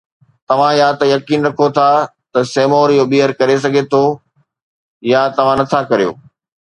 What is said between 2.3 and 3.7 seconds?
ته سيمور اهو ٻيهر ڪري